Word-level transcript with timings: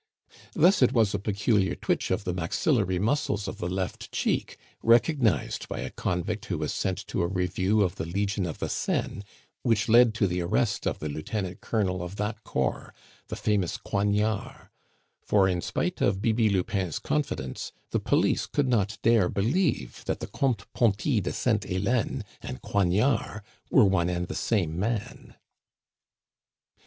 Thus 0.55 0.81
it 0.81 0.93
was 0.93 1.13
a 1.13 1.19
peculiar 1.19 1.75
twitch 1.75 2.09
of 2.09 2.23
the 2.23 2.33
maxillary 2.33 2.97
muscles 2.97 3.47
of 3.47 3.59
the 3.59 3.69
left 3.69 4.11
cheek, 4.11 4.57
recognized 4.81 5.69
by 5.69 5.81
a 5.81 5.91
convict 5.91 6.45
who 6.45 6.57
was 6.57 6.73
sent 6.73 7.05
to 7.09 7.21
a 7.21 7.27
review 7.27 7.81
of 7.83 7.97
the 7.97 8.05
Legion 8.07 8.47
of 8.47 8.57
the 8.57 8.67
Seine, 8.67 9.21
which 9.61 9.87
led 9.87 10.15
to 10.15 10.25
the 10.25 10.41
arrest 10.41 10.87
of 10.87 10.97
the 10.97 11.07
lieutenant 11.07 11.61
colonel 11.61 12.01
of 12.01 12.15
that 12.15 12.43
corps, 12.43 12.95
the 13.27 13.35
famous 13.35 13.77
Coignard; 13.77 14.69
for, 15.21 15.47
in 15.47 15.61
spite 15.61 16.01
of 16.01 16.19
Bibi 16.19 16.49
Lupin's 16.49 16.97
confidence, 16.97 17.71
the 17.91 17.99
police 17.99 18.47
could 18.47 18.67
not 18.67 18.97
dare 19.03 19.29
believe 19.29 20.03
that 20.05 20.19
the 20.19 20.25
Comte 20.25 20.65
Pontis 20.73 21.21
de 21.21 21.31
Sainte 21.31 21.65
Helene 21.65 22.23
and 22.41 22.59
Coignard 22.63 23.43
were 23.69 23.85
one 23.85 24.09
and 24.09 24.27
the 24.27 24.33
same 24.33 24.79
man. 24.79 25.35